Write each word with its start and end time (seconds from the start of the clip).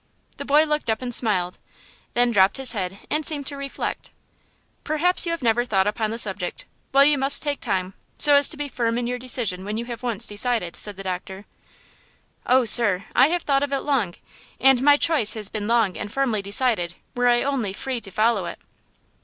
The 0.37 0.45
boy 0.45 0.63
looked 0.63 0.89
up 0.89 1.03
and 1.03 1.13
smiled, 1.13 1.59
then 2.15 2.31
dropped 2.31 2.57
his 2.57 2.71
head 2.71 2.97
and 3.11 3.23
seemed 3.23 3.45
to 3.45 3.55
reflect. 3.55 4.09
"Perhaps 4.83 5.27
you 5.27 5.31
have 5.31 5.43
never 5.43 5.63
thought 5.63 5.85
upon 5.85 6.09
the 6.09 6.17
subject. 6.17 6.65
Well, 6.91 7.05
you 7.05 7.19
must 7.19 7.43
take 7.43 7.61
time, 7.61 7.93
so 8.17 8.33
as 8.33 8.49
to 8.49 8.57
be 8.57 8.67
firm 8.67 8.97
in 8.97 9.05
your 9.05 9.19
decision 9.19 9.63
when 9.63 9.77
you 9.77 9.85
have 9.85 10.01
once 10.01 10.25
decided," 10.25 10.75
said 10.75 10.97
the 10.97 11.03
doctor. 11.03 11.45
"Oh, 12.47 12.65
sir, 12.65 13.05
I 13.15 13.27
have 13.27 13.43
thought 13.43 13.61
of 13.61 13.71
it 13.71 13.81
long, 13.81 14.15
and 14.59 14.81
my 14.81 14.97
choice 14.97 15.35
has 15.35 15.49
been 15.49 15.67
long 15.67 15.95
and 15.95 16.11
firmly 16.11 16.41
decided, 16.41 16.95
were 17.13 17.27
I 17.27 17.43
only 17.43 17.71
free 17.71 18.01
to 18.01 18.09
follow 18.09 18.47
it." 18.47 18.57